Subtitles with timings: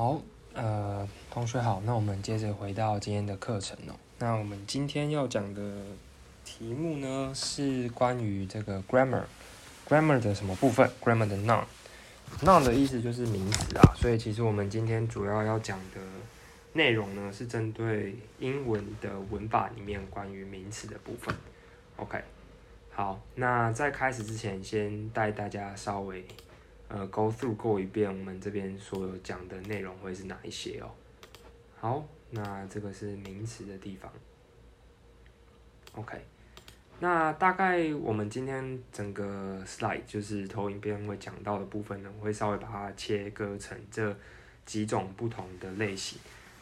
[0.00, 0.18] 好，
[0.54, 3.92] 呃，同学好，那我们接着回到今天的课程哦。
[4.18, 5.60] 那我们今天要讲的
[6.42, 13.92] 题目呢，是关于这个 grammar，grammar 的什么部分？grammar 的 noun，noun 的意思就是名词啊。
[13.94, 16.00] 所以其实我们今天主要要讲的
[16.72, 21.34] 内容呢，是针对英文的文法里面关于名词的部分。
[21.96, 22.18] OK，
[22.94, 26.24] 好，那在开始之前，先带大家稍微。
[26.92, 30.90] 呃，go through 过一遍，我们这边所有讲的内容会是哪一些哦？
[31.78, 34.12] 好，那这个是名词的地方。
[35.92, 36.20] OK，
[36.98, 44.12] 那大概我们今天整个 slide 就是投影片会讲到的部分呢，我会稍微把它切割成这
[44.66, 46.18] 几种不同的类型。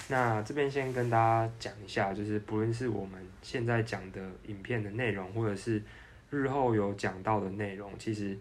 [0.09, 5.83] 那这边先跟大家讲一下，就是不论是我们现在讲的影片的内容，或者是
[6.29, 8.37] 日后有讲到的内容，其实。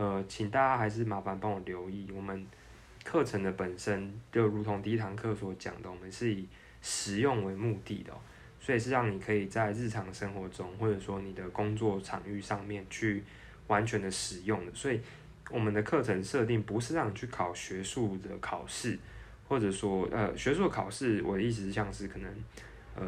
[0.00, 2.46] 呃，请大家还是麻烦帮我留意，我们
[3.04, 6.48] 课程的本身就如同第一堂课所讲的，我们是以
[6.80, 8.10] 实用为目的的，
[8.58, 13.22] 所以是让你可以在日常生活中，或者说你的工作场域上面去
[13.66, 14.72] 完全的使用的。
[14.72, 14.98] 所以
[15.50, 18.98] 我们的课程设定不是让你去考学术的考试，
[19.50, 22.34] 或者说呃学术考试，我的意思是像是可能
[22.96, 23.04] 呃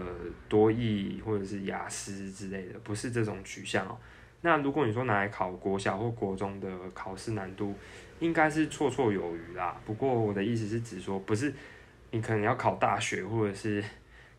[0.46, 3.96] 多义或者是雅思之类的，不是这种取向哦。
[4.44, 7.74] 那如果你说拿来考国小或国中的考试难度，
[8.18, 9.80] 应该是绰绰有余啦。
[9.86, 11.54] 不过我的意思是指说，不是
[12.10, 13.82] 你可能要考大学或者是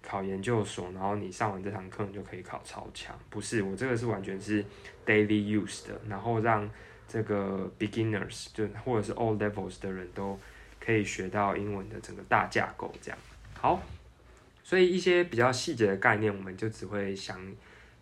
[0.01, 3.63] 考研究所，然后你上完这堂课你就可以考超强，不是。
[3.63, 4.61] 我这个是完全是
[5.05, 6.69] daily use 的，然后让
[7.07, 10.37] 这个 beginners 就或者是 all levels 的人都
[10.81, 13.17] 可以学到英文的整个大架构这样。
[13.53, 13.81] 好，
[14.65, 17.39] 所以一些比较细节的概念，我们就只会想。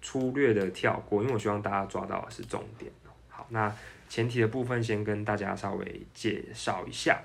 [0.02, 2.92] 粗略的跳过，因为我希望大家抓到的是重点
[3.30, 3.74] 好，那
[4.10, 7.22] 前提的部分先跟大家稍微介绍一下。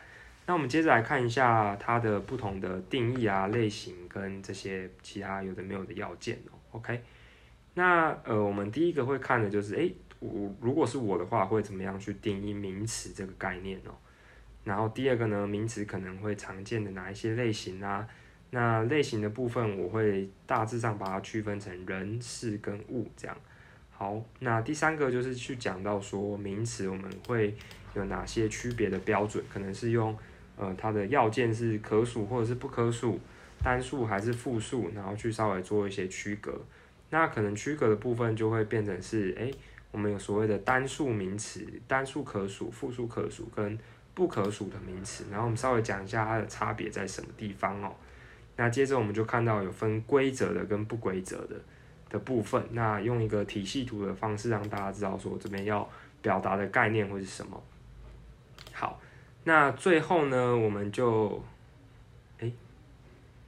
[0.47, 6.55] 那我们接着来看一下它的不同的定义啊、类型跟这些其他有的没有的要件哦。
[6.71, 7.03] OK，
[7.75, 13.91] 那呃，我们第一个会看的就是，诶，我如果是我的话，会怎么样去定义名词这个概念哦？
[14.63, 18.07] 然后第二个呢，名词可能会常见的哪一些类型啊？
[18.51, 23.37] 那类型的部分，我会大致上把它区分成人、事跟物这样。
[23.91, 27.55] 好，那第三个就是去讲到说名词，我们会
[27.95, 29.43] 有哪些区别的标准？
[29.53, 30.17] 可能是用
[30.57, 33.19] 呃它的要件是可数或者是不可数，
[33.63, 36.61] 单数还是复数，然后去稍微做一些区隔。
[37.11, 39.51] 那可能区隔的部分就会变成是，诶，
[39.91, 43.79] 我们有所谓的单数名词、单数可数、复数可数跟
[44.13, 47.95] 不可数的名词，然后我们稍微讲一下它的差别在什么地方哦。
[48.57, 51.57] 那接着我们就看到有分规则的跟不规则的
[52.09, 52.67] 的部分。
[52.73, 55.89] 那用一个体系图的方式让大家知道说这边要
[56.23, 57.63] 表达的概念会是什么。
[58.73, 59.01] 好，
[59.45, 61.43] 那最后呢，我们就，
[62.39, 62.51] 哎，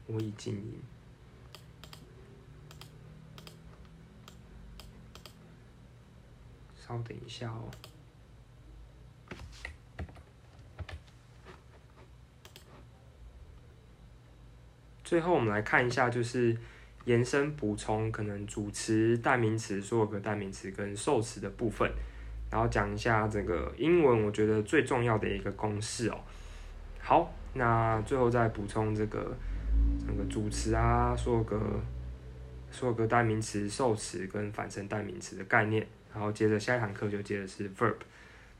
[0.06, 0.62] 我已经，
[6.76, 7.70] 稍等一下哦。
[15.08, 16.54] 最后我们来看一下，就是
[17.06, 21.90] 延伸补充可能主词、代名词、所有个代名词跟受词的部分，
[22.50, 26.20] 然后讲一下这个英文我觉得最重要的一个公式哦。
[27.00, 29.34] 好，那最后再补充这个
[30.06, 31.58] 整个主词啊，所有个
[32.70, 37.96] 所有个代名词、受词跟反身代名词的概念，然后接着下一堂课就接着是 verb。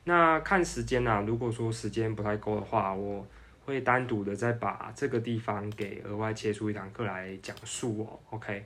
[0.05, 3.23] 那看时间呐，如果说时间不太够的话，我。
[3.69, 8.65] 会单独的再把这个地方给额外切出一堂课来讲述哦，OK。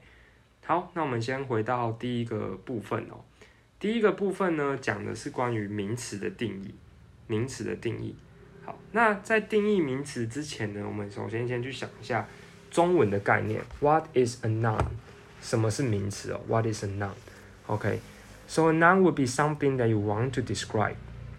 [0.65, 3.19] 好，那我们先回到第一个部分哦。
[3.79, 6.73] 第一个部分呢，讲的是关于名词的定义。
[7.27, 8.15] 名词的定义。
[8.65, 12.25] 好，那在定义名词之前呢，我们首先先去想一下
[12.71, 13.61] 中文的概念。
[13.81, 14.85] What is a noun？
[15.41, 20.95] 什么是名词哦？What is a noun？OK，so a noun would be something that you want to describe.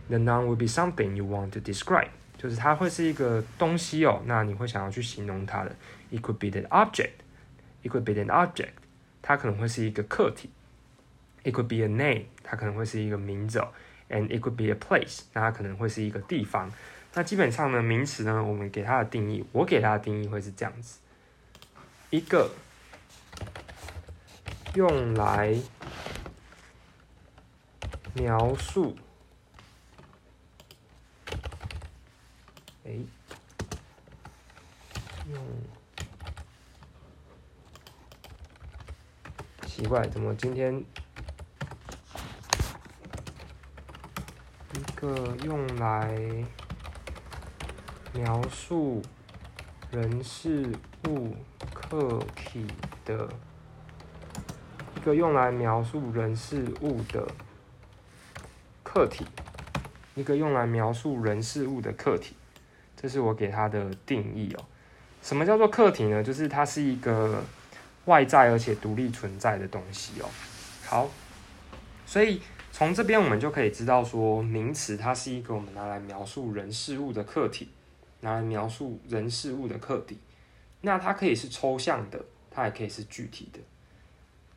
[0.09, 2.11] The noun would be something you want to describe.
[2.45, 5.75] 就是它会是一个东西哦，那你会想要去形容它的。
[6.11, 7.13] It could be an object.
[7.83, 8.73] It could be an object.
[9.23, 10.51] 它可能会是一个客体。
[11.43, 12.27] It could be a name.
[12.43, 13.69] 它可能会是一个名字哦。
[14.11, 15.23] And it could be a place.
[15.33, 16.71] 那它可能会是一个地方。
[17.15, 20.99] 那基本上呢，名词呢，我们给它的定义，我给它的定义会是这样子：
[22.11, 22.51] 一个
[24.75, 25.57] 用来
[28.13, 28.95] 描述。
[32.87, 32.93] 哎，
[35.31, 35.41] 用
[39.67, 40.85] 奇怪，怎么今天
[44.75, 46.45] 一个用来
[48.13, 49.01] 描述
[49.91, 50.71] 人事
[51.09, 51.35] 物
[51.73, 52.67] 客体
[53.07, 53.27] 的
[54.95, 57.27] 一个用来描述人事物的
[58.83, 59.25] 客体，
[60.15, 62.37] 一个用来描述人事物的客体，
[63.05, 64.65] 这是我给它的定义哦。
[65.21, 66.25] 什么叫做客体呢？
[66.25, 67.45] 就是它是一个
[68.07, 70.29] 外在而且独立存在的东西哦。
[70.87, 71.11] 好，
[72.07, 72.41] 所以
[72.73, 77.69] 从这边我们就可以知道说，名词它是一个我们拿来描述人事物的客体，
[78.21, 80.17] 拿来描述人事物的客体。
[80.81, 82.19] 那它可以是抽象的，
[82.51, 83.61] 它也可以是具体的。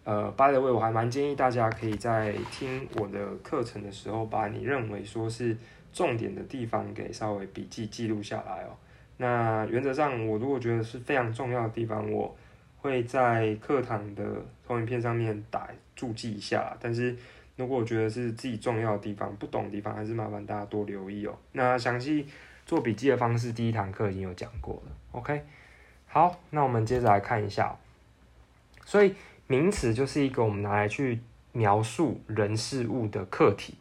[0.05, 5.57] 呃，by the way，我还蛮建议大家可以在听我的课程的时候，把你认为说是
[5.97, 8.77] 重点的地方给稍微笔记记录下来哦。
[9.17, 12.37] 那原则上，我如果觉得是非常重要的地方，我
[12.77, 14.23] 会在课堂的
[14.63, 16.77] 投影片上面打注记一下。
[16.79, 17.15] 但是
[17.55, 21.35] 如果我觉得是自己重要的地方、不懂的地方，还是麻烦大家多留意哦。
[21.53, 22.27] 那详细
[22.63, 24.91] 做笔记的方式，第一堂课已经有讲过了。
[25.13, 25.41] OK，
[26.05, 27.75] 好，那我们接着来看一下。
[28.85, 29.15] 所以
[29.47, 31.19] 名词就是一个我们拿来去
[31.53, 33.73] 描述人事物的客体，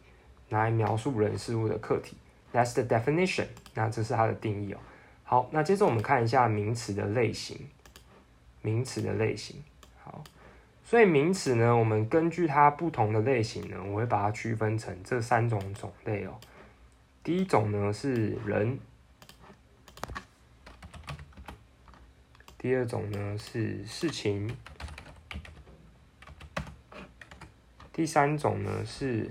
[0.49, 2.17] 来描述人事物的客体。
[2.53, 3.47] That's the definition。
[3.75, 4.79] 那这是它的定义哦。
[5.25, 7.69] 好，那接着我们看一下名词的类型。
[8.63, 9.63] 名词的类型，
[10.03, 10.25] 好，
[10.83, 16.37] 所以名词呢，我们根据它不同的类型呢，我会把它区分成这三种种类哦。
[17.23, 18.81] 第一种呢是人，
[22.59, 24.51] 第二种呢是事情，
[27.93, 29.31] 第三种呢是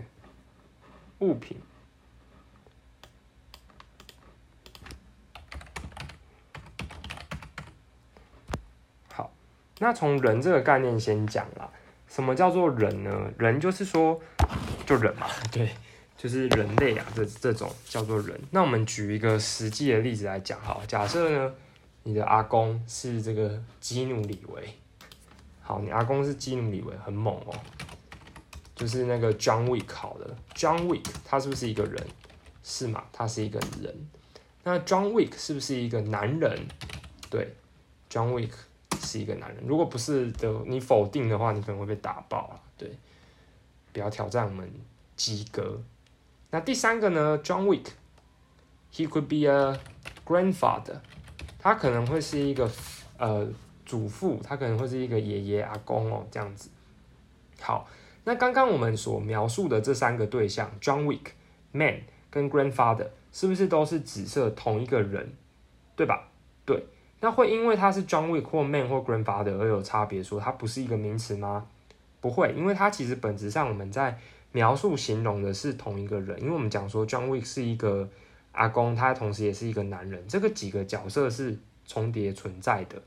[1.26, 1.58] 物品。
[9.12, 9.32] 好
[9.80, 11.70] 那从人这个概念先讲啦，
[12.08, 13.12] 什么叫做人呢？
[13.38, 14.22] 人就是说，
[14.86, 15.72] 就人嘛， 对，
[16.16, 18.40] 就是人类啊，这这种叫做人。
[18.52, 21.54] 那我们举一个实际的例子来讲哈，假设呢，
[22.04, 24.76] 你的阿公是这个基努里维，
[25.62, 27.54] 好，你阿公是基努里维，很猛哦，
[28.76, 32.06] 就是那个 John Wick 好的，John Wick 他是不是一个人？
[32.64, 33.04] 是嘛？
[33.12, 33.96] 他是一个人。
[34.64, 36.68] 那 John Wick 是不是一个男人？
[37.30, 37.56] 对
[38.10, 38.52] ，John Wick。
[39.02, 42.60] 是一个男人，如果不是的，你否定的话，你可能会被打爆啊。
[42.76, 42.90] 对，
[43.94, 44.68] 不要挑战我们
[45.16, 45.80] 及格。
[46.50, 49.80] 那第三个呢？John Wick，he could be a
[50.26, 50.96] grandfather，
[51.60, 52.72] 他可能会是一个
[53.18, 53.48] 呃
[53.86, 56.70] 祖父，他可能会是一个爷爷阿公哦，这样子。
[57.60, 57.88] 好，
[58.26, 65.32] 那刚刚我们所描述的这三个对象，John Wick，man 跟 grandfather，是不是都是指涉同一个人？
[65.96, 66.28] 对吧？
[66.66, 66.86] 对。
[67.22, 71.66] 那会因为它是 John Wick 或 Man 或 Grandfather 而有差别，说它不是一个名词吗？
[72.20, 74.20] 不会，因为它其实本质上我们在
[74.52, 78.08] 描述形容的是同一个人，因为我们讲说 John Wick 是一个
[78.52, 83.02] 阿公，他同时也是一个男人，这个几个角色是重叠存在的。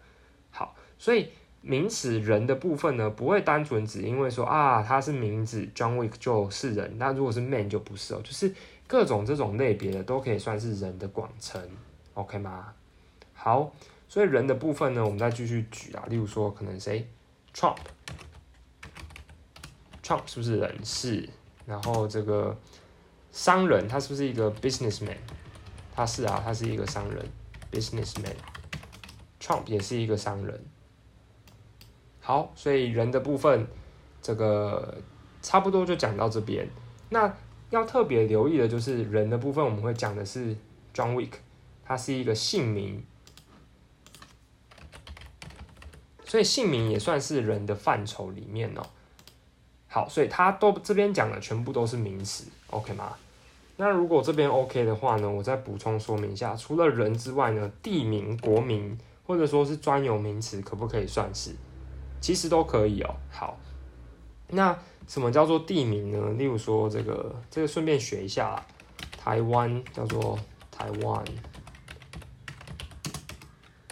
[0.50, 1.28] 好，所以
[1.60, 8.54] 名词人的部分呢，不会单纯只因为说啊他是名字 John Wick 就是人，那如果是 Man 就不是哦，就是
[8.86, 11.60] 各种这种类别的都可以算是人的广称
[12.14, 12.72] ，OK 吗？
[13.34, 13.72] 好。
[14.10, 17.06] 所以人的部分呢，我们再继续举啊，例如说可能谁
[17.54, 20.78] ，Trump，Trump 是不是人？
[20.82, 21.28] 是。
[21.66, 22.56] 然后这个
[23.32, 25.18] 商人，他是不是一个 businessman？
[25.94, 27.22] 他是啊，他是一个商人
[27.70, 28.34] ，businessman。
[29.38, 30.58] Trump 也是一个商人。
[32.28, 33.66] 好，所以人的部分，
[34.20, 34.98] 这个
[35.40, 36.68] 差不多就讲到这边。
[37.08, 37.34] 那
[37.70, 40.54] 要特别留意的就是人的部分，我们会讲的是
[40.94, 41.30] John Wick，
[41.82, 43.02] 他是一个姓名。
[46.26, 48.82] 所以姓名也算是人的范畴里面哦。
[49.86, 53.16] 好，所以他都这边讲的全部都是名词，OK 吗？
[53.78, 61.56] 那如果这边 OK 的话呢，我再补充说明一下，除了人之外呢，地名、国名或者说是专有名词，可不可以算是？
[62.20, 63.14] 其实都可以哦。
[63.30, 63.58] 好，
[64.48, 66.30] 那什么叫做地名呢？
[66.38, 68.64] 例如说这个，这个顺便学一下，
[69.18, 70.38] 台湾叫做
[70.70, 71.24] 台湾，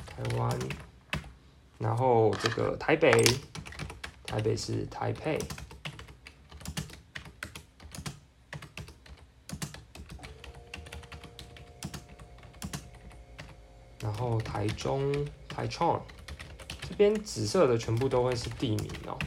[0.06, 0.58] 台湾。
[1.78, 3.10] 然后这个台北，
[4.24, 5.38] 台北是台北，
[14.00, 15.12] 然后台中
[15.46, 16.02] 台创，
[16.96, 19.18] 这边紫色的全部都会是地名哦。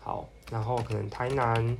[0.00, 1.78] 好，然后可能台南，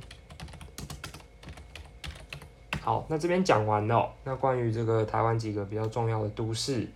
[2.79, 4.09] 好，那这边讲完了。
[4.23, 6.87] 那关于这个台湾几个比较重要的都市，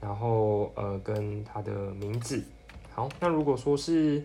[0.00, 2.42] 然后呃跟它的名字。
[2.92, 4.24] 好，那如果说是，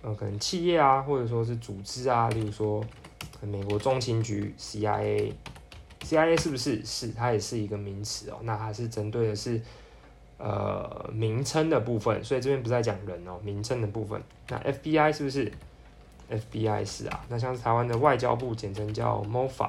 [0.00, 2.82] 呃，可能企业啊，或者说是组织啊，例如说
[3.42, 8.38] 美国中情局 CIA，CIA 是不是是它也是一个名词哦？
[8.42, 9.60] 那它是针对的是
[10.40, 14.20] 呃名称的部分，所以这边不再讲人哦，名称的部分。
[14.48, 15.52] 那 FBI 是不是
[16.30, 19.68] ？FBI 是啊，那像是台湾的外交部，简称叫 MOFA，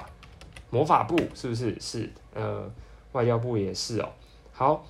[0.70, 1.78] 魔法部是不是？
[1.82, 2.72] 是，呃，
[3.12, 4.10] 外交部也是哦。
[4.54, 4.86] 好，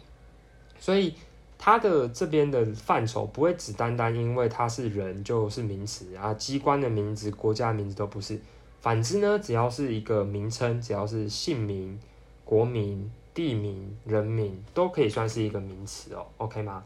[0.79, 1.15] 所以
[1.57, 8.39] 它的这边的范畴不会只单单因为它是人就是名词啊，机关的名字、国家名字都不是。
[8.81, 11.99] 反之呢，只要是一个名称，只要是姓名、
[12.45, 13.11] 国名。
[13.33, 16.83] 地名、人名都可以算是一个名词哦，OK 吗？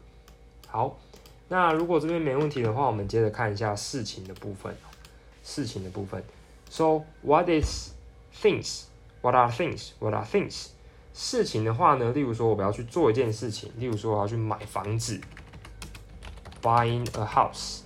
[0.68, 0.96] 好，
[1.48, 4.76] 那如果这边没问题的话，我们接着看一下事情的部分。
[5.42, 6.24] 事情的部分
[6.68, 7.92] ，So what is
[8.42, 8.86] things?
[9.22, 9.90] What are things?
[10.00, 10.70] What are things?
[11.14, 15.20] 事情的话呢，例如说我们要去做一件事情，例如说我要去买房子
[16.60, 17.82] ，buying a house。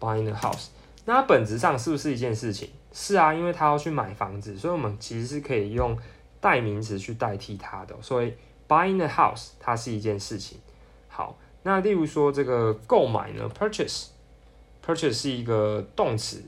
[0.00, 0.68] buying a house，
[1.04, 2.70] 那它本质上是不是一件事情？
[3.00, 5.96] 是啊，因为他要去买房子，所以我们其实是可以用
[6.40, 7.94] 代名词去代替它的。
[8.02, 8.34] 所以
[8.66, 10.58] buying a house 它是一件事情。
[11.06, 16.42] 好，那例如说这个购买呢，purchase，purchase 是一个动词。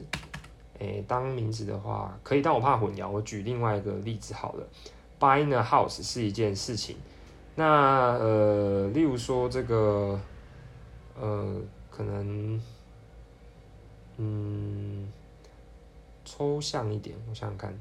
[0.80, 4.66] 诶，当名词的话可以，但我怕混淆，我举另外一个例子好了。
[5.20, 6.96] buying a house 是一件事情。
[7.54, 7.64] 那
[8.18, 10.20] 呃，例如说这个
[11.14, 11.60] 呃，
[11.92, 12.60] 可能
[14.16, 15.06] 嗯。
[16.30, 17.76] 抽象一点，我想想看，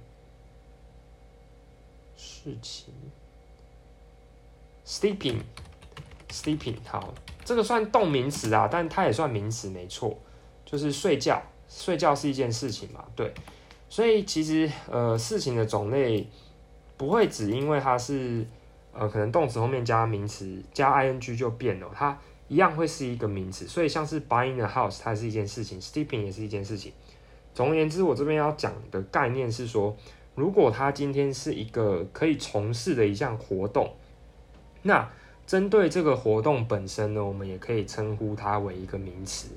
[2.18, 2.92] 事情
[4.84, 7.14] ，sleeping，sleeping，好，
[7.46, 10.18] 这个算动名词啊，但它也算名词，没错，
[10.66, 11.40] 就是睡觉，
[11.70, 13.32] 睡觉是一件事情嘛，对，
[13.88, 16.28] 所以其实呃，事情的种类
[16.98, 18.44] 不会只因为它是
[18.94, 26.92] 呃，可能动词后面加名词加 ing 就变了，它一样会是一个名词，所以像是 buying a house，它是一件事情，sleeping 也是一件事情。
[27.60, 29.94] 总而言之，我这边要讲的概念是说，
[30.34, 33.94] 如果它今天是一个可以从事的一项活动，
[34.84, 35.06] 那
[35.46, 39.50] 针对这个活动本身呢，我们也可以称呼它为一个名词，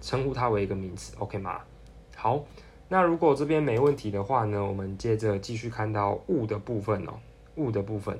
[0.00, 1.62] 称呼它为一个名词，OK 吗？
[2.14, 2.44] 好，
[2.88, 7.14] 那如果这边没问题的话呢，我们接着继续看到物的部分哦，
[7.56, 8.16] 物的部分。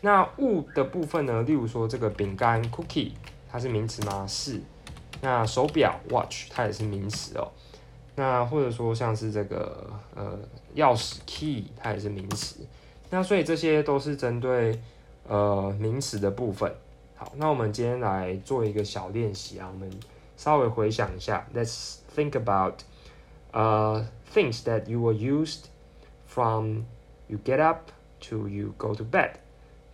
[0.00, 3.10] 那物的部分呢，例如说这个饼干 cookie，
[3.50, 4.24] 它是名词吗？
[4.28, 4.60] 是。
[5.20, 7.50] 那手表 watch，它也是名词哦。
[8.16, 10.38] 那或者说像是这个呃
[10.76, 12.60] 钥匙 key，它也是名词。
[13.10, 14.80] 那所以这些都是针对
[15.26, 16.72] 呃名词的部分。
[17.16, 19.90] 好，那我们今天来做一个小练习啊，我们
[20.36, 21.44] 稍微回想一下。
[21.52, 22.82] Let's think about
[23.52, 25.64] uh things that you were used
[26.26, 26.82] from
[27.26, 27.90] you get up
[28.28, 29.32] to you go to bed。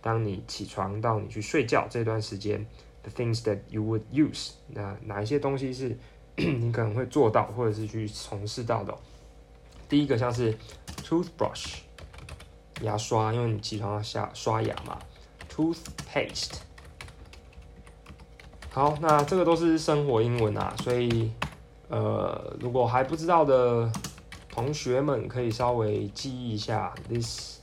[0.01, 2.65] 当你起床到你去睡觉这段时间
[3.01, 5.97] ，the things that you would use，那哪一些东西是？
[6.37, 8.93] 你可能会做到，或者是去从事到的。
[9.89, 10.57] 第一个像是
[11.03, 11.79] toothbrush
[12.81, 14.97] 牙刷，因为你起床要下刷牙嘛。
[15.53, 16.53] toothpaste
[18.69, 21.29] 好，那这个都是生活英文啊，所以
[21.89, 23.91] 呃，如果还不知道的
[24.49, 26.93] 同学们可以稍微记忆一下。
[27.09, 27.57] These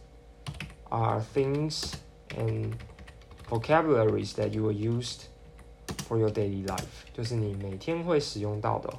[0.90, 1.94] are things
[2.36, 2.72] and
[3.48, 5.22] vocabularies that you will used.
[6.08, 8.90] For your daily life，就是你每天会使用到的。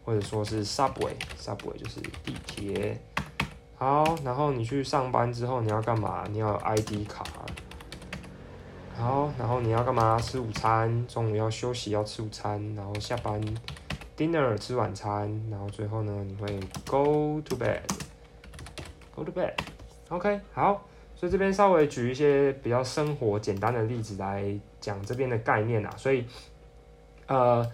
[0.04, 2.98] 或者说是 Subway，Subway 就是地铁。
[3.76, 6.24] 好，然后你去上班之后你要干嘛？
[6.30, 7.24] 你要 ID 卡。
[8.96, 10.18] 好，然后你要干嘛？
[10.18, 13.42] 吃午餐，中午要休息要吃午餐，然后下班
[14.16, 19.52] dinner 吃晚餐，然后最后呢你会 go to bed，go to bed。
[20.08, 20.86] OK，好。
[21.24, 24.44] 所以这边稍微举一些比较生活简单的例子来
[24.78, 26.26] 讲这边的概念啊，所以
[27.26, 27.66] 呃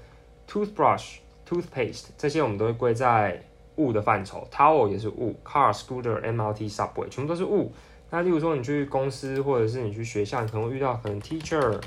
[0.49, 1.17] ，toothbrush、
[1.49, 3.43] toothpaste 这些我们都会归在
[3.75, 7.73] 物的范畴，towel 也是物，car、scooter、MRT、subway 全部都是物。
[8.11, 11.81] 那例如说你去公司或者是你去学校，你可能会遇到可能 teacher、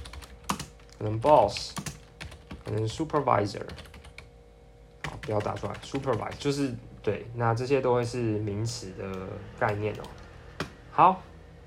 [0.97, 1.73] 可能 boss、
[2.65, 3.61] 可能 supervisor，
[5.07, 9.09] 好，不要打出来，supervisor 就是对，那这些都会是名词的
[9.57, 10.03] 概念哦。
[10.91, 11.23] 好。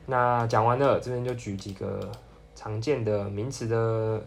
[0.06, 2.10] 那讲完了，这边就举几个
[2.54, 4.22] 常见的名词的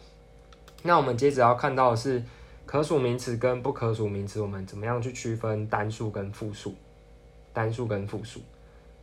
[0.84, 2.24] 那我们接着要看到的是
[2.65, 6.74] 可数名词跟不可数名词，我们怎么样去区分单数跟复数？
[7.54, 8.39] 单数跟复数。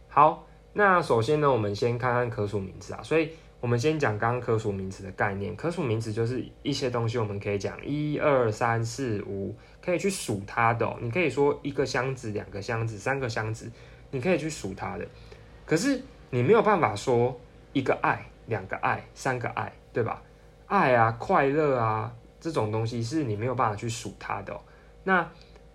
[0.08, 3.30] 好，那首先呢，我们先看看可数名词啊，所以。
[3.62, 5.54] 我们先讲刚刚可数名词的概念。
[5.54, 10.96] 可数名词就是一些东西，我们可以讲一二三四五，可以去数它的。
[11.00, 13.70] 你可以说一个箱子、两个箱子、三个箱子，
[14.10, 15.06] 你可以去数它的。
[15.64, 16.02] 可是
[16.34, 17.38] 你没有办法说
[17.72, 20.20] 一个爱、两个爱、三个爱，对吧？
[20.66, 24.58] 爱啊、快乐啊这种东西是你没有办法去数它的。
[25.04, 25.30] 那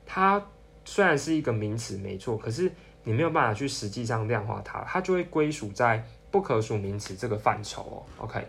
[0.06, 0.44] 它
[0.84, 2.72] 虽然是一个名词，没错，可是
[3.04, 6.04] 你没有办法去实际上量化它，它就会归属在。
[6.30, 8.46] 不可数名词这个范畴哦，OK，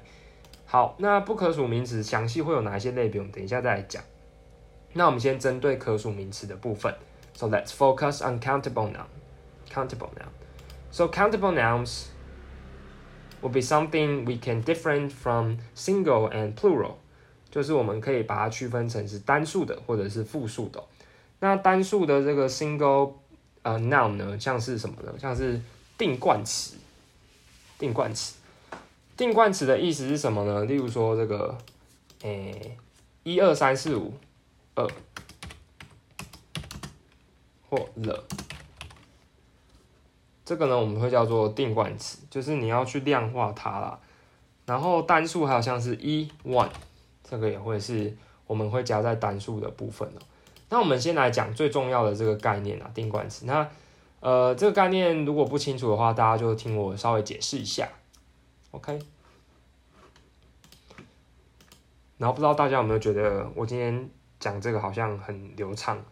[0.66, 3.20] 好，那不可数名词详细会有哪一些类别？
[3.20, 4.02] 我们等一下再来讲。
[4.94, 6.92] 那我们先针对可数名词的部分
[7.34, 9.06] ，So let's focus on countable noun.
[9.72, 10.37] Countable noun.
[10.98, 12.08] So countable nouns
[13.40, 16.94] will be something we can different from single and plural，
[17.52, 20.82] 就是我们可以把它区分成是单数的或者是复数的。
[21.38, 23.12] 那单数的这个 single
[23.62, 25.14] 呃 noun 呢，像是什么呢？
[25.16, 25.60] 像是
[25.96, 26.74] 定冠词。
[27.78, 28.34] 定冠词，
[29.16, 30.64] 定冠词的意思是什么呢？
[30.64, 31.56] 例如说这个，
[32.22, 32.76] 诶，
[33.22, 34.12] 一二三四五，
[34.74, 34.84] 二
[37.70, 38.24] 或了，
[40.48, 44.00] 这个呢我们会叫做定冠词，就是你要去量化它啦。
[44.64, 46.70] 然后单数还有像是一 one，
[47.22, 50.20] 这个也会是我们会加在单数的部分哦。
[50.70, 53.44] 那我们先来讲最重要的这个概念啊，定冠词。
[53.44, 53.68] 那
[54.20, 57.86] 呃，这个概念如果不清楚的话，大家就听我稍微解释一下
[58.70, 58.98] ，OK。
[62.16, 64.08] 然后不知道大家有没有觉得我今天
[64.40, 66.02] 讲这个好像很流畅？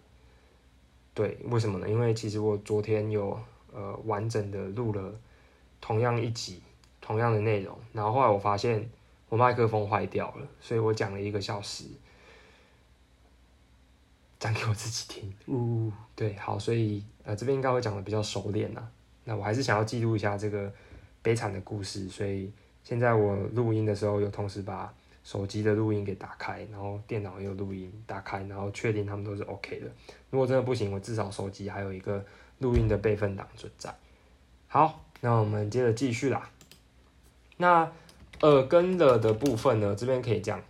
[1.14, 1.88] 对，为什么呢？
[1.88, 3.38] 因为其实我昨天有
[3.76, 5.14] 呃完整的录了
[5.80, 6.60] 同样一集
[7.00, 8.90] 同样的内容，然后后来我发现
[9.28, 11.84] 我麦克风坏掉了，所以我讲了一个小时。
[14.38, 18.86] 讲给我自己听，呜，对，好，所以呃这边应该会讲的比较熟练呐。
[19.24, 20.70] 那我还是想要记录一下这个
[21.22, 22.52] 悲惨的故事，所以
[22.84, 24.92] 现在我录音的时候有同时把
[25.24, 29.86] 手机的录音给打开，然后电脑也有录音打开，然后确定他们都是 OK 的。
[30.28, 32.22] 如果真的不行，我至少手机还有一个
[32.58, 33.94] 录音的备份档存在。
[34.68, 36.50] 好，那我们接着继续啦。
[37.56, 37.90] 那
[38.42, 40.60] 耳跟了的部分呢，这边可以这样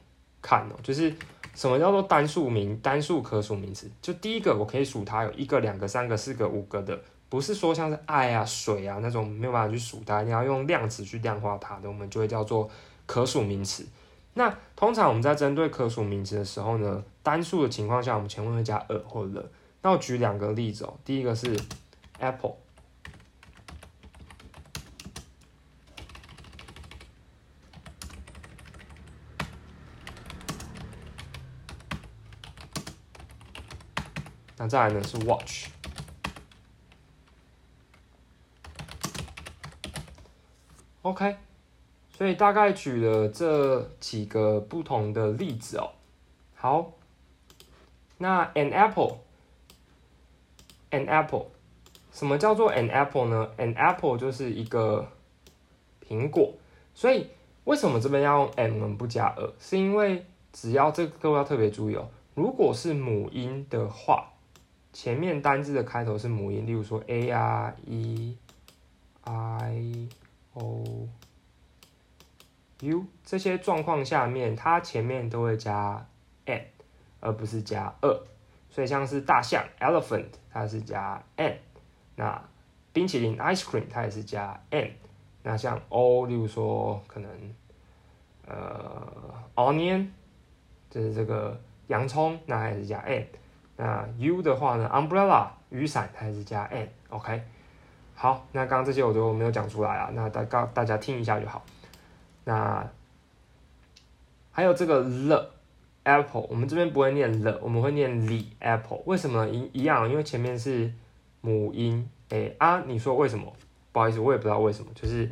[0.40, 1.14] 看哦，就是。
[1.54, 3.90] 什么叫做单数名、单数可数名词？
[4.02, 12.68] 就第一个，我可以数它有一个、两个、三个、四个、五个的，不是说像是爱啊、水啊那种没有办法去数它，你要用量词去量化它的，我们就会叫做
[13.06, 13.86] 可数名词。
[14.34, 19.42] 那通常我们在针对可数名词的时候呢，单数的情况下，我们前面会加 a 或了。
[19.86, 21.56] 那我举两个例子哦，第一个是
[22.18, 22.56] apple。
[34.56, 35.16] 那再来呢是
[41.02, 41.36] watch，OK，
[42.12, 45.92] 所以大概举了这几个不同的例子哦。
[46.56, 46.90] 好，
[48.18, 49.18] 那 an Apple
[50.90, 51.46] An apple，
[52.12, 55.06] 什么叫做 an apple 呢？an apple 就是一个
[56.06, 56.54] 苹果，
[56.94, 57.28] 所以
[57.64, 59.52] 为什么这边要用 an 不加 a？
[59.58, 64.32] 是因为只要这个各位要特别注意哦，如果是母音的话，
[64.92, 68.36] 前面单字的开头是母音，例如说 a r、e、
[69.24, 70.08] i、
[70.54, 71.08] o。
[72.80, 76.06] u 这些状况下面，它前面都会加
[76.44, 76.62] an
[77.20, 78.20] 而不是加二。
[78.76, 81.56] 所以像是大象 elephant，它是加 n。
[82.14, 82.38] 那
[82.92, 84.90] 冰淇淋 ice cream，它也是加 n。
[85.42, 87.30] 那像 o，例如说可能
[88.46, 89.10] 呃
[89.54, 90.06] onion，
[90.90, 93.26] 就是这个洋葱，那还是加 n。
[93.78, 96.86] 那 u 的话呢，umbrella 雨伞，它还是加 n。
[97.08, 97.42] OK，
[98.14, 101.64] 好，那刚刚这些我都没有讲出来啊，那大大大家听一下就好。
[102.44, 102.86] 那
[104.52, 105.50] 还有这个了
[106.06, 109.02] apple，我们这边不会念了我们会念 the apple。
[109.04, 110.08] 为什么一一样？
[110.08, 110.90] 因为前面是
[111.40, 112.08] 母音。
[112.30, 113.52] 哎啊，你说为什么？
[113.92, 115.30] 不好意思，我也不知道为什么，就是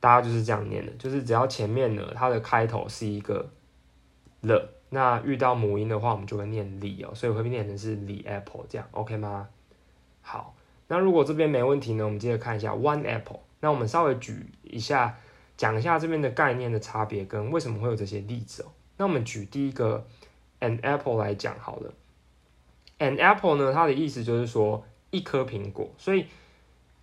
[0.00, 3.50] 大家就是这样念的，就是只要前面呢它的开头是一个
[4.40, 9.48] 了那遇到母音的话，我们就会念 the 哦，所以会念成是 the apple 这样，OK 吗？
[10.20, 10.54] 好，
[10.88, 13.40] 那如果这边没问题呢，我们接着看一下 one apple。
[13.60, 15.16] 那我们稍微举一下。
[15.54, 18.66] 讲一下这边的概念的差别跟为什么会有这些例子哦。
[19.02, 20.06] 那我们举第一个
[20.60, 21.92] an apple 来讲好了。
[23.00, 25.90] an apple 呢，它的意思就是说一颗苹果。
[25.98, 26.26] 所以，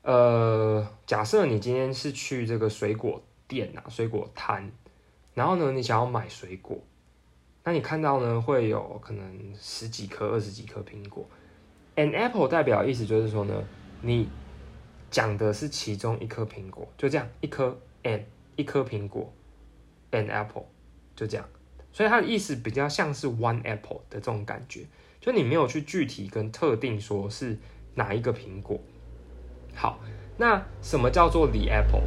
[0.03, 4.71] 呃，假设你今天是去这个水果店啊，水果摊，
[5.33, 6.79] 然后呢，你想要买水果，
[7.65, 11.27] 那你看到呢，会有可能十几颗、二十几颗苹果。
[11.97, 13.62] an apple 代表意思就是说呢，
[14.01, 14.29] 你
[15.12, 18.23] 讲的是其中一颗苹果，就这样一颗 an。
[18.55, 19.31] 一颗苹果
[20.12, 20.65] ，an apple，
[21.15, 21.45] 就这样，
[21.91, 24.86] 所以它的意思比较像是 one apple 的这种感觉，
[25.19, 27.58] 就你没有去具体跟特定说是
[27.95, 28.80] 哪一个苹果。
[29.73, 29.99] 好，
[30.38, 32.02] 那什么叫做里 apple？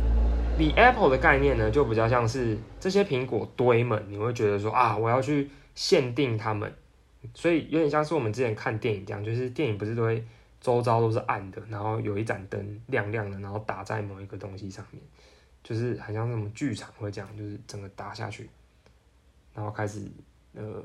[0.58, 6.72] 里 apple 的概念呢，就比较像是这些苹果堆们，你会觉得说啊，我要去限定它们，
[7.34, 10.24] 所以有点像是我们之前看电影这样，就是电影不是都会
[10.60, 15.02] 周遭都是暗的，然后有一盏灯亮亮的，然后打在某一个东西上面。
[15.64, 18.50] 就是很像什么剧场会这样，就是整个打下去，
[19.54, 20.00] 然后开始，
[20.54, 20.82] 呃，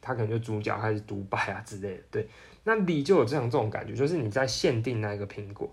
[0.00, 2.02] 他可能就主角开始独白啊之类的。
[2.10, 2.28] 对，
[2.64, 5.70] 那你就有这样这种感觉，就是你在限定那一个苹果。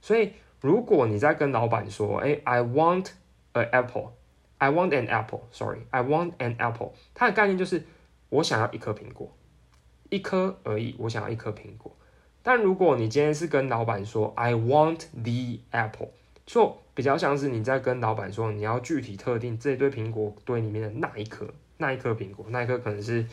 [0.00, 3.10] 所以如果你在跟老板说，哎，I want
[3.52, 7.82] a apple，I want an apple，sorry，I want an apple，它的概念就是
[8.28, 9.34] 我想要一颗苹果，
[10.10, 11.96] 一颗而已，我想要一颗苹果。
[12.42, 16.10] 但如果你今天是跟老板说，I want the apple。
[16.44, 23.24] 就比较像是你在跟老板说，你要具体特定这堆苹果堆里面的那一颗，那一颗苹果，那一颗可能是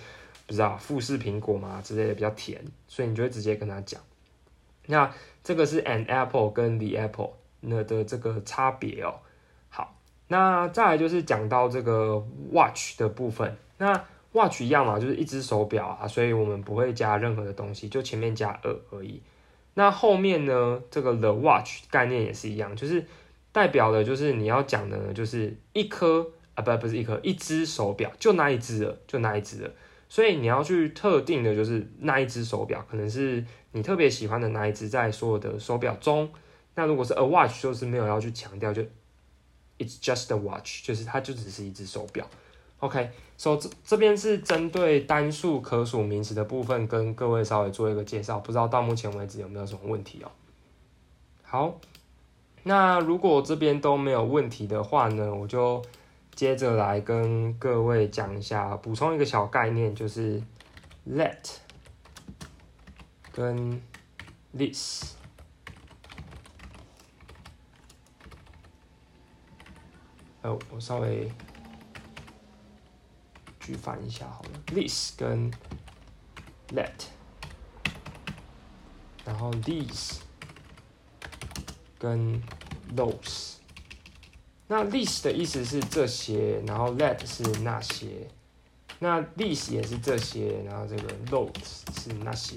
[0.47, 4.01] 不知道富士苹果嘛之类的比较甜，所以你就会直接跟他讲。
[4.87, 9.15] 那这个是 an apple 跟 the apple 那的这个差别哦。
[9.69, 9.95] 好，
[10.27, 13.55] 那再来就是讲到这个 watch 的部分。
[13.77, 19.21] 那 watch 一样嘛，就是一只手表啊，所以我们不会加任何的东西，就前面加二而已。
[19.73, 20.81] 那后面呢？
[20.91, 23.05] 这个 the watch 概念也是一样，就是
[23.53, 26.27] 代表的，就是你要讲的，就是一颗
[26.61, 29.71] 不不是一颗，一只手表，就那一只了，就那一只了。
[30.07, 36.29] 所以你要去特定的，就是那一只手表，可能是你特别喜欢的那一只，在所有的手表中。
[36.75, 38.81] 那如果是 a watch，就是没有要去强调，就
[39.77, 42.27] it's just a watch，就是它就只是一只手表。
[42.79, 48.39] OK，所以这这边是针对单数可数名词的部分，跟各位稍微做一个介绍。
[48.39, 50.31] 不知道到目前为止有没有什么问题哦？
[51.43, 51.79] 好，
[52.63, 55.81] 那如果这边都没有问题的话呢，我就
[56.33, 60.41] 接着来跟各位讲一下，补充一个小概念，就是
[61.07, 61.57] let
[63.31, 63.81] 跟
[64.57, 65.15] this。
[70.41, 71.31] 哦，我稍微。
[73.63, 75.51] 举反一下好了，this 跟
[76.69, 76.89] let，
[79.23, 80.17] 然后 these
[81.99, 82.41] 跟
[82.95, 83.60] those。
[84.71, 88.07] 那 this 的意思是这些，然后 let 是那些，
[88.99, 92.55] 那 these 也是这些，然后这个 those 是那些。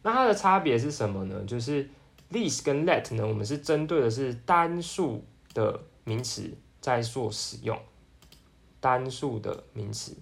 [0.00, 1.42] 那它的差别是什么呢？
[1.48, 1.90] 就是
[2.30, 6.48] this 跟 let 呢，我们是针对的是单数的名词
[6.80, 7.76] 在做使用，
[8.78, 10.16] 单数的名词。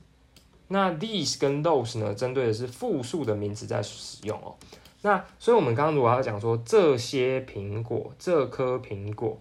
[0.68, 4.56] 那 these 跟 those 呢，针对的是复数的名词在使用哦。
[5.02, 9.38] 那所以，我们刚刚如果要讲说这些苹果，这颗苹果，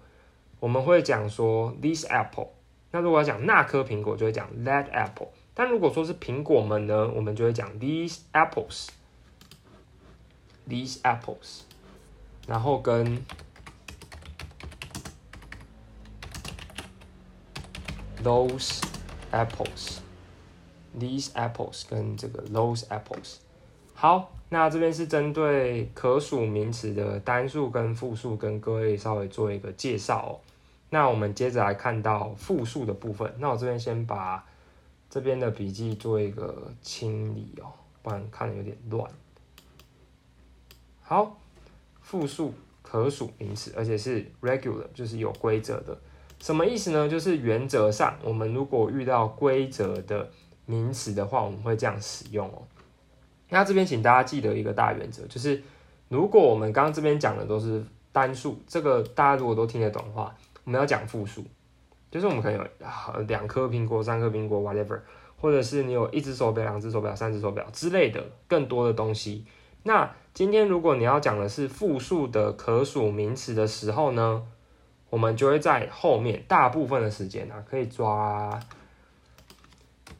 [0.65, 2.47] 我们会讲说 this apple。
[2.89, 5.27] 那如果要讲那颗苹果，就会讲 that apple。
[5.53, 8.89] 但如果说是苹果们呢，我们就会讲 these apples，these
[11.03, 11.61] apples，
[12.47, 13.23] 然后跟
[18.23, 18.81] those
[19.31, 23.35] apples，these apples 跟这个 those apples。
[23.93, 30.41] 好，那这边是针对可数名词的单数跟复数，跟各位稍微做一个介绍哦。
[30.89, 33.33] 那我们接着来看到复数的部分。
[33.39, 34.45] 那我这边先把
[35.09, 37.71] 这边的笔记做一个清理哦，
[38.01, 39.09] 不然看的有点乱。
[41.01, 41.37] 好，
[42.01, 45.97] 复数可数名词，而且是 regular，就是有规则的。
[46.39, 47.07] 什么意思呢？
[47.07, 50.29] 就是原则上，我们如果遇到规则的
[50.65, 52.61] 名词的话，我们会这样使用哦。
[53.49, 55.61] 那这边请大家记得一个大原则，就是
[56.09, 61.45] 如果我们刚刚这边讲的都是单数，这个大家如果都听得懂的话，我们要讲复数，
[62.11, 64.99] 就是我们可能有两颗苹果、三颗苹果，whatever，
[65.37, 69.45] 或者是你有一只手表、两只手表、三只手表之类的更多的东西。
[69.83, 74.45] 那今天如果你要讲的是复数的可数名词的时候呢，
[75.09, 78.59] 我们就会在后面大部分的时间啊，可以抓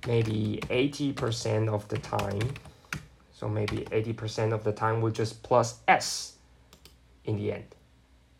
[0.03, 2.47] maybe eighty percent of the time。
[3.33, 6.35] So maybe eighty percent of the time we just plus s
[7.25, 7.63] in the end，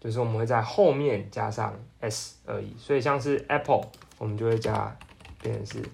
[0.06, 2.76] 就是我们会在后面加上 s 而已。
[2.78, 3.82] 所以像是 apple，
[4.20, 4.96] 我们就会加
[5.42, 5.90] 变成是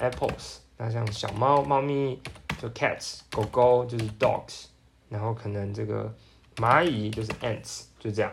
[0.00, 0.56] apples。
[0.76, 2.20] 那像小猫、猫咪
[2.58, 4.64] 就 cats，狗狗就是 dogs，
[5.08, 6.12] 然后可能这个
[6.56, 8.32] 蚂蚁就是 ants，就这样，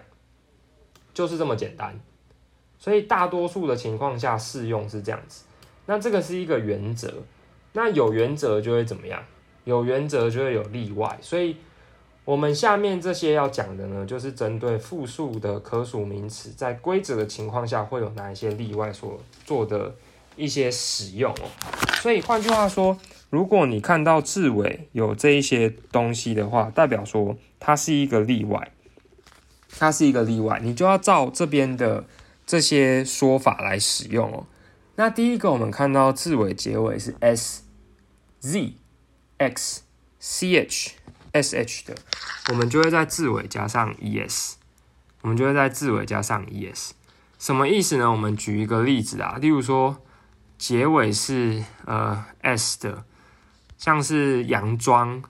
[1.14, 1.94] 就是这么简单。
[2.80, 5.46] 所以大多数的情况下适用是这样子。
[5.86, 7.14] 那这个是一个原则。
[7.74, 9.24] 那有原则就会怎么样？
[9.66, 11.56] 有原则就会有例外，所以
[12.24, 19.96] 我们下面这些要讲的呢，就是针对复数的可数名词，在规则的情况下会有哪一些例外所做的
[20.36, 21.50] 一些使用哦。
[21.96, 22.98] 所以换句话说，
[23.30, 28.72] 如果你看到字尾有这一些东西的话，代表说它是一个例外，
[29.78, 32.06] 它是一个例外，你就要照这边的
[32.46, 34.46] 这些说法来使用哦。
[34.96, 37.64] 那第一个，我们看到字尾结尾是 s
[38.40, 38.74] z。
[39.42, 39.82] x
[40.20, 40.92] c h
[41.34, 41.96] s h 的，
[42.50, 44.58] 我们就会在字尾加上 e s，
[45.22, 46.94] 我们就会在字尾加上 e s，
[47.40, 48.12] 什么意思呢？
[48.12, 50.02] 我们举一个例子啊，例如说
[50.58, 53.06] 结尾是呃 s 的，
[53.78, 55.24] 像是洋装，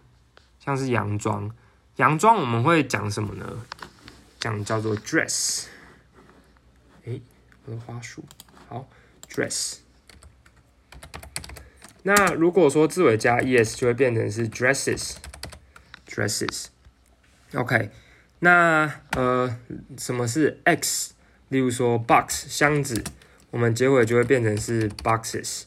[0.60, 1.52] 像是洋装，
[1.98, 3.46] 洋装我们会讲什么呢？
[4.40, 5.66] 讲叫做 dress。
[7.06, 7.22] 诶，
[7.66, 8.24] 我的花束，
[8.68, 8.88] 好
[9.30, 9.78] ，dress。
[12.04, 15.14] 那如果说字尾加 es 就会变成是 dresses
[16.12, 17.90] Dresses，OK，
[18.40, 19.58] 那呃，
[19.98, 21.14] 什么是 x？
[21.48, 23.04] 例如说 box 箱子，
[23.50, 25.64] 我们结尾就会变成是 boxes。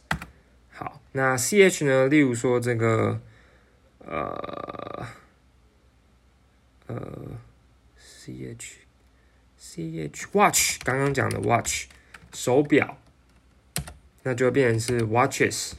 [0.70, 2.06] 好，那 ch 呢？
[2.08, 3.20] 例如说这个
[3.98, 5.06] 呃
[6.86, 7.38] 呃
[7.98, 8.56] ch
[9.58, 11.86] ch watch，刚刚讲的 watch
[12.32, 12.98] 手表，
[14.22, 15.72] 那就会变成是 watches。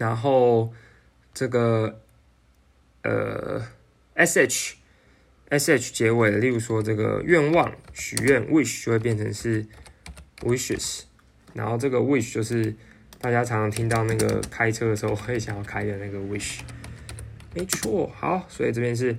[0.00, 0.72] 然后
[1.34, 2.00] 这个
[3.02, 3.62] 呃
[4.14, 4.76] ，s h
[5.50, 9.66] s h 结尾的，例如说这个愿望许愿 wish 就会变成是
[10.38, 11.02] wishes，
[11.52, 12.74] 然后这个 wish 就是
[13.20, 16.60] 大家常常听到那个开车的时候会想要开的那个 wish，
[17.54, 19.14] 没错，好，所以这边是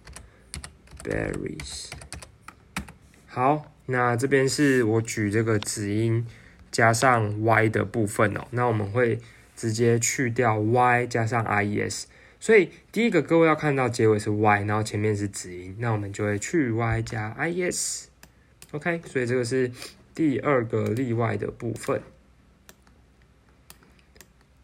[3.28, 6.26] 好，那这边是我举这个子音
[6.72, 8.48] 加上 y 的部分哦。
[8.52, 9.20] 那我们会
[9.56, 12.08] 直接去掉 y 加上 i e s，
[12.40, 19.72] 所以第一个各位要看到结尾是 y，然后前面是子音，那我们就会去 y 加 i e s，OK，所以这个是
[20.16, 22.02] 第二个例外的部分。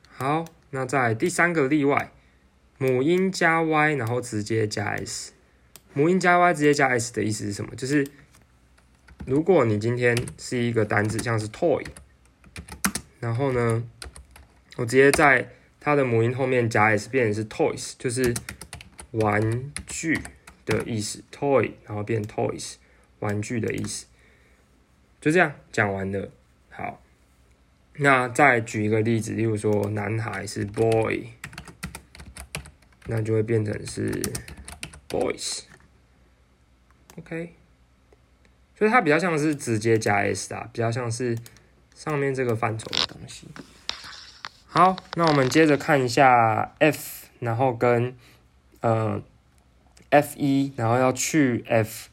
[0.10, 2.12] 好，那在第三个例外，
[2.78, 5.34] 母音加 y，然后直接加 s。
[5.94, 7.76] 母音加 y 直接加 s 的意思是什么？
[7.76, 8.08] 就是
[9.26, 11.84] 如果你今天是一个单字，像是 toy，
[13.20, 13.84] 然后呢，
[14.76, 18.34] 我直接在它的母音后面加 s，变成是 toys，就是
[19.12, 20.20] 玩具
[20.66, 21.24] 的意思。
[21.32, 22.76] toy，然后变 toys，
[23.20, 24.06] 玩具的意思。
[25.20, 26.30] 就这样讲完了。
[26.70, 27.02] 好。
[28.00, 31.30] 那再举一个例子，例如说男孩是 boy，
[33.08, 34.22] 那就会变成是
[35.10, 35.56] boys，OK，
[38.78, 41.38] 所以它比较像是直接加 s 啊，比较像是
[41.96, 43.48] 上面这个范畴的东西。
[44.66, 48.16] 好，那我们接着看一下 f，然后跟
[48.82, 49.24] 呃
[50.10, 52.10] f 一，然后要去 f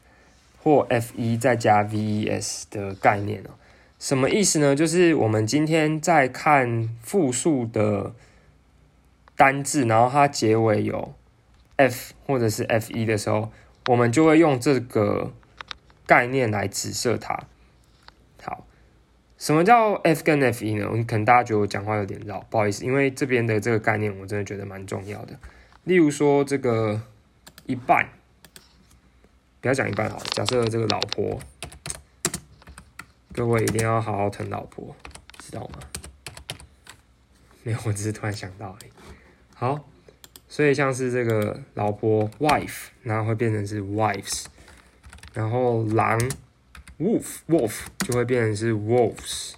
[0.57, 3.51] 或 f 一再加 ves 的概念哦。
[3.99, 4.75] 什么意思呢？
[4.75, 8.13] 就是我们今天在看复数的
[9.35, 11.13] 单字，然后它结尾有
[11.75, 13.51] f 或者是 f 一的时候，
[13.87, 15.33] 我们就会用这个
[16.05, 17.43] 概念来指涉它。
[18.41, 18.65] 好，
[19.37, 20.85] 什么叫 f 跟 f 一呢？
[21.05, 25.37] 可能大家觉得我讲话有点绕，不好意思，因为这边的这个概念我真的觉得蛮重要的。
[25.83, 27.01] 例如说这个
[27.65, 28.09] 一半，
[29.61, 31.39] 不要讲一半好，假设这个老婆。
[33.33, 34.95] 各位一定要好好疼老婆，
[35.39, 35.79] 知道吗？
[37.63, 38.94] 没有，我只是突然想到而已。
[39.57, 39.89] 好，
[40.49, 44.47] 所以像是这个老婆 wife，然后会变成是 wives，
[45.33, 46.19] 然后狼
[46.99, 49.53] wolf wolf 就会变成是 wolves。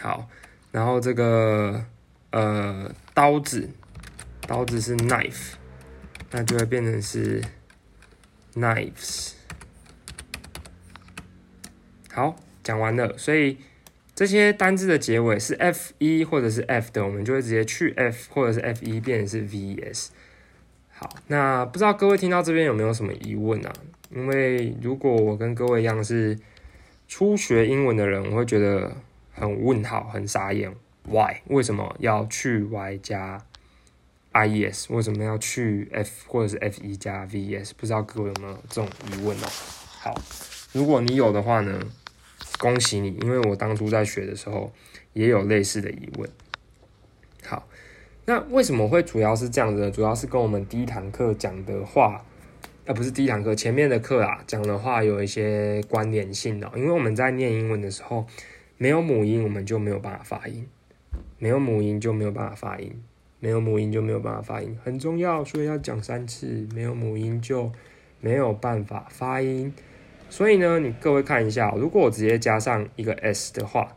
[0.00, 0.28] 好，
[0.72, 1.84] 然后这个
[2.30, 3.70] 呃刀子，
[4.48, 5.52] 刀子是 knife，
[6.32, 7.40] 那就会变成是
[8.54, 9.34] knives。
[12.12, 13.16] 好，讲完了。
[13.16, 13.58] 所以
[14.16, 20.06] 这些单字的结尾是 f 一或者是 f 的，我们就会直接去 f 或者是 f 一，变成是 vs。
[20.88, 23.70] 好，那不知道各位听到这边有没有什么疑问啊？
[24.10, 26.38] 因为如果我跟各位一样是
[27.06, 28.90] 初学英文的人，我会觉得
[29.34, 30.74] 很问号、很傻眼。
[31.06, 31.34] Why？
[31.48, 33.44] 为什么要去 y 加
[34.32, 34.86] ies？
[34.88, 37.72] 为什么要去 f 或者是 f 一加 vs？
[37.76, 39.46] 不知道各位有没有这种疑问呢？
[40.00, 40.18] 好，
[40.72, 41.78] 如果你有的话呢？
[42.58, 44.72] 恭喜你，因为我当初在学的时候
[45.12, 46.28] 也有类似的疑问。
[47.44, 47.68] 好，
[48.24, 49.90] 那为什么会主要是这样子呢？
[49.90, 52.24] 主要是跟我们第一堂课讲的话，
[52.84, 56.70] 呃，不是第一堂课前面的课啊，讲的话有一些关联性的。
[56.74, 58.26] 因为我们在念英文的时候，
[58.78, 60.64] 没有母音，我们就没有办法发音；
[61.38, 62.90] 没有母音就没有办法发音；
[63.38, 66.66] 没有母音就没有办法发音，很重要，所以要讲三次。
[66.74, 67.70] 没有母音就
[68.20, 69.72] 没有办法发音。
[70.28, 73.96] 所以呢，你各位看一下，如果我直接加上一个 s 的话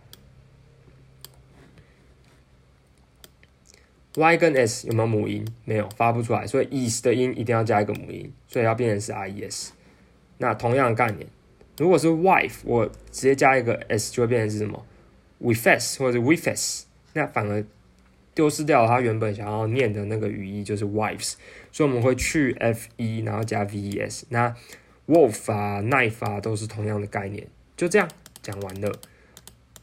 [4.15, 5.45] ，y 跟 s 有没有母音？
[5.65, 6.47] 没有，发不出来。
[6.47, 9.69] 所以 is 的音一定要加一个母音，所以要变成是 ies。
[10.37, 11.27] 那同样的概念，
[11.77, 14.85] 如果是 wife，我直接加一个 s 就会变成是什么
[15.41, 17.63] ？wefs 或者 wefs，那反而
[18.33, 21.33] 丢失掉了它原本想要念的那个语义，就是 wives。
[21.71, 24.23] 所以我们会去 f 一，然后加 ves。
[24.29, 24.55] 那
[25.09, 27.47] wolf 啊，knife 啊，都是同样的概念。
[27.75, 28.07] 就这样
[28.41, 28.91] 讲完了。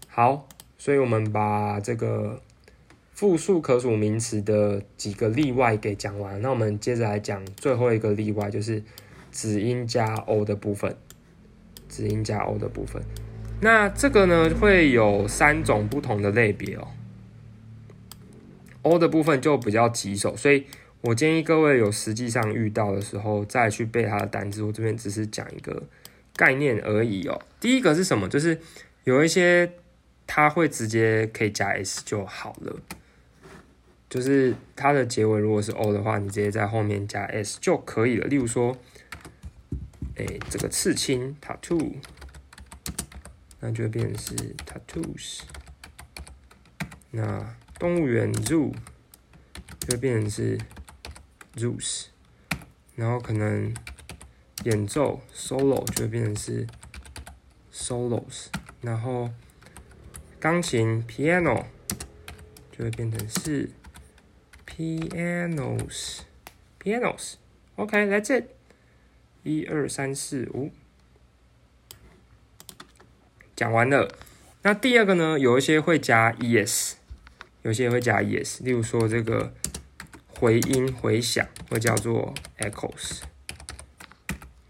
[0.06, 2.40] 好，所以我们把这个
[3.12, 6.40] 复数可数名词的几个例外给讲完。
[6.40, 8.82] 那我们接着来讲最后一个例外，就是
[9.30, 10.96] 子音加 o 的部分。
[11.88, 13.02] 子音加 o 的部分，
[13.60, 16.88] 那这个呢会有三种不同的类别哦。
[18.82, 20.66] o 的部分就比较棘手，所以。
[21.06, 24.60] 我建议各位有实际上遇到的时候再去背它的单词。
[24.64, 25.84] 我这边只是讲一个
[26.34, 27.40] 概念而已哦。
[27.60, 28.28] 第一个是什么？
[28.28, 28.58] 就是
[29.04, 29.70] 有一些
[30.26, 32.80] 它会直接可以加 s 就好了，
[34.10, 38.26] 就是它的结尾如果是 o 的话，你直接在后面加 s 就可以了。
[38.26, 38.76] 例如说，
[40.16, 41.92] 哎，这个刺青 tattoo，
[43.60, 45.42] 那就会变成是 tattoos。
[47.12, 48.72] 那动物园 zoo
[49.78, 50.58] 就会变成是。
[51.56, 52.08] Zeus，
[52.94, 53.74] 然后可能
[54.64, 56.66] 演奏 solo 就会变成是
[57.72, 58.48] solos，
[58.82, 59.30] 然后
[60.38, 61.64] 钢琴 piano
[62.70, 63.70] 就会变成是
[64.66, 67.36] pianos，pianos。
[67.76, 68.48] OK，that's it。
[69.42, 70.70] 一二三四五，
[73.54, 74.12] 讲完了。
[74.62, 76.94] 那第二个呢，有一些会加 es，
[77.62, 79.54] 有些会加 es，例如说这个
[80.38, 83.22] 回音回响会叫做 echoes，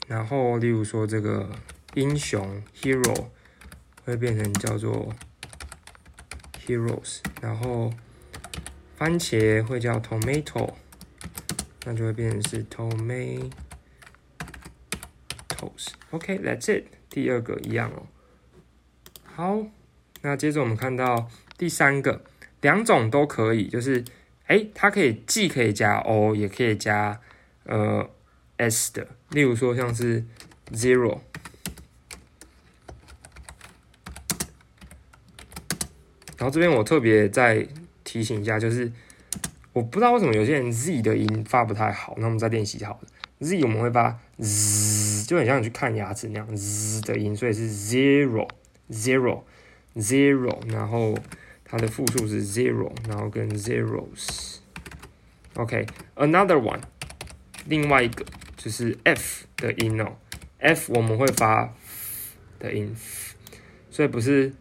[0.06, 1.50] 然后例如说这个
[1.94, 3.26] 英雄 hero
[4.04, 5.12] 会变成叫做
[6.64, 7.92] heroes，然后
[8.96, 10.72] 番茄会叫 tomato，
[11.84, 13.50] 那就会变成是 tomatoes。
[16.10, 16.84] OK，that's it。
[17.10, 18.06] 第二个一样哦。
[19.24, 19.66] 好，
[20.22, 22.24] 那接着我们看到第三个，
[22.60, 24.04] 两种都可以，就是
[24.47, 27.20] 哎，它可以既可以加 o，也可以加
[27.64, 28.09] 呃
[28.57, 29.07] s 的。
[29.30, 30.24] 例如说像是
[30.72, 31.18] zero，
[36.38, 37.66] 然后这边我特别再
[38.05, 38.92] 提醒一下，就是
[39.72, 43.09] 我不知道为什么有些人 z 的音发不太好，那我们再练习好了。
[43.40, 48.49] z 我们会发 z，就很像你去看牙齿那样 z 的音，所以是 zero。
[48.88, 49.42] zero
[49.97, 51.12] zero，然后
[51.68, 54.58] 它的复数是 zero，然后跟 zeros。
[55.54, 56.80] OK，another one，
[57.66, 58.24] 另外一个
[58.56, 60.16] 就是 f 的音哦
[60.58, 61.74] ，f 我们会发
[62.58, 62.94] 的音，
[63.90, 64.52] 所以不是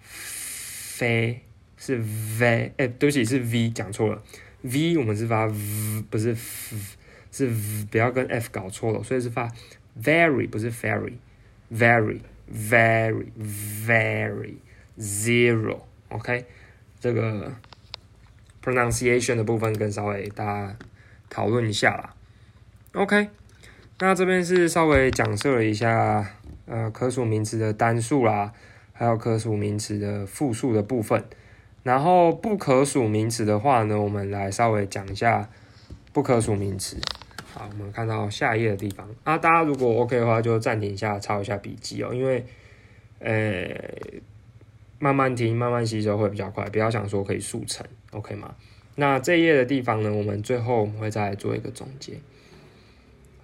[0.00, 1.42] 飞
[1.76, 1.96] 是
[2.38, 4.22] v，哎，对不起是 v，讲错了
[4.62, 6.76] ，v 我们是发 v，不是 f，
[7.30, 9.50] 是 v，不要跟 f 搞错了，所以是发
[10.00, 12.20] very，不是 very，very。
[12.48, 14.58] Very, very
[14.96, 15.80] zero.
[16.08, 16.44] OK，
[17.00, 17.52] 这个
[18.62, 20.76] pronunciation 的部分跟稍微大家
[21.28, 22.14] 讨论一下啦。
[22.92, 23.28] OK，
[23.98, 26.34] 那这边是稍微讲述了一下
[26.66, 28.52] 呃可数名词的单数啦，
[28.92, 31.24] 还有可数名词的复数的部分。
[31.82, 35.48] 然后不可数名词的话呢，我们来稍微讲一下
[36.12, 36.96] 不可数名词。
[37.52, 42.44] 好，我们看到下一页的地方啊，大家如果 OK 的话，就暂停一下，抄一下笔记哦，因为
[43.18, 43.72] 呃，
[44.98, 48.54] 慢慢听，慢慢吸收会比较快，不要想说可以速成，OK 吗？
[48.94, 52.18] 那这一页的地方呢，我们最后会再做一个总结。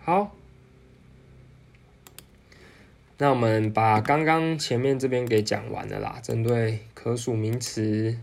[0.03, 0.35] 好，
[3.19, 8.17] 那我们把刚刚前面这边给讲完了啦，针对可数名词。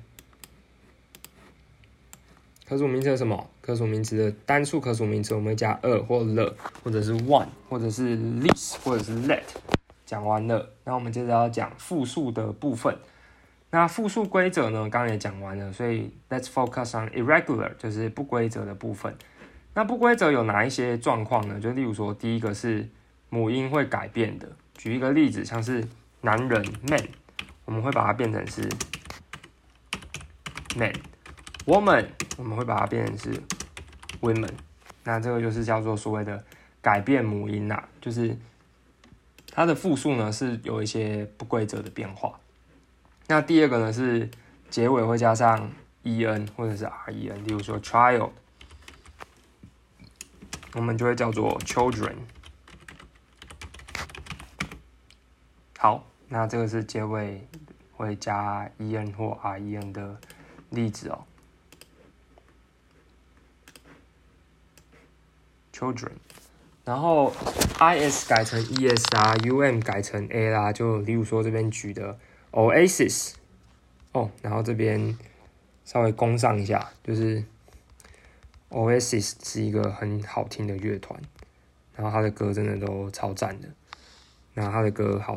[2.67, 3.49] 可数名词什么？
[3.61, 9.41] 可数名词的单数可数名词，我们加二或 the，或者是 one，或者是 this，或者是 let。
[10.05, 12.97] 讲完了，那我们接着要讲复数的部分。
[13.71, 14.89] 那复数规则呢？
[14.89, 19.15] 刚也讲完了，所以 let's focus on irregular，就是不规则的部分。
[19.75, 21.59] 那不规则有哪一些状况呢？
[21.59, 22.89] 就例如说，第一个是
[23.29, 24.49] 母音会改变的。
[24.75, 25.87] 举一个例子，像是
[26.21, 27.07] 男人 man，
[27.65, 28.67] 我们会把它变成是
[30.75, 30.93] man。
[31.65, 32.07] woman
[32.37, 33.39] 我们会把它变成是
[34.21, 34.49] women，
[35.03, 36.43] 那这个就是叫做所谓的
[36.81, 38.35] 改变母音啦，就是
[39.51, 42.39] 它的复数呢是有一些不规则的变化。
[43.31, 44.27] 那第二个呢是
[44.71, 45.71] 结尾会加上
[46.01, 48.31] e n 或者是 r e n，例如说 child，
[50.73, 52.15] 我们就会叫做 children。
[55.77, 57.47] 好，那这个是结尾
[57.95, 60.19] 会加 e n 或 r e n 的
[60.71, 61.23] 例子哦。
[65.71, 66.13] Children，
[66.83, 67.31] 然后
[67.77, 72.17] I S 改成 E S 啊，U M 改成 A 啦，就例如说这边举的
[72.51, 73.33] Oasis，
[74.11, 75.17] 哦，然后这边
[75.85, 77.43] 稍微攻上一下，就是
[78.69, 81.19] Oasis 是一个很好听的乐团，
[81.95, 83.67] 然后他的歌真的都超赞的，
[84.53, 85.35] 然后他的歌好